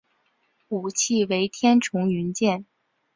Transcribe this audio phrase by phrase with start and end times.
[0.69, 2.65] 武器为天丛云剑。